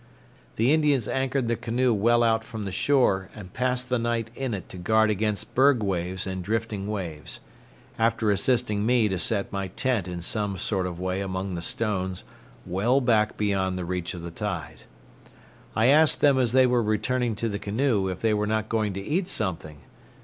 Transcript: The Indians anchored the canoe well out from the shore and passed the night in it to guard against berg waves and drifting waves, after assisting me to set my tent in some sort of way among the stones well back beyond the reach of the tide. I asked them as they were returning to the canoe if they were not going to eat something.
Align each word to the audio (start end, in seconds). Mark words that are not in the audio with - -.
The 0.55 0.73
Indians 0.73 1.07
anchored 1.07 1.47
the 1.47 1.55
canoe 1.55 1.93
well 1.93 2.23
out 2.23 2.43
from 2.43 2.65
the 2.65 2.71
shore 2.71 3.29
and 3.35 3.53
passed 3.53 3.87
the 3.87 3.99
night 3.99 4.31
in 4.35 4.55
it 4.55 4.67
to 4.69 4.77
guard 4.77 5.11
against 5.11 5.53
berg 5.53 5.83
waves 5.83 6.25
and 6.25 6.43
drifting 6.43 6.87
waves, 6.87 7.39
after 7.99 8.31
assisting 8.31 8.83
me 8.83 9.07
to 9.09 9.19
set 9.19 9.51
my 9.53 9.67
tent 9.67 10.07
in 10.07 10.19
some 10.23 10.57
sort 10.57 10.87
of 10.87 10.99
way 10.99 11.21
among 11.21 11.53
the 11.53 11.61
stones 11.61 12.23
well 12.65 12.99
back 12.99 13.37
beyond 13.37 13.77
the 13.77 13.85
reach 13.85 14.15
of 14.15 14.23
the 14.23 14.31
tide. 14.31 14.85
I 15.75 15.85
asked 15.89 16.19
them 16.19 16.39
as 16.39 16.51
they 16.51 16.65
were 16.65 16.81
returning 16.81 17.35
to 17.35 17.47
the 17.47 17.59
canoe 17.59 18.07
if 18.07 18.21
they 18.21 18.33
were 18.33 18.47
not 18.47 18.69
going 18.69 18.93
to 18.93 19.01
eat 19.03 19.27
something. 19.27 19.81